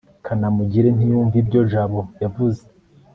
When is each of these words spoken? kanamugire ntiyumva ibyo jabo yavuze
kanamugire 0.25 0.89
ntiyumva 0.95 1.35
ibyo 1.41 1.61
jabo 1.71 1.99
yavuze 2.21 2.61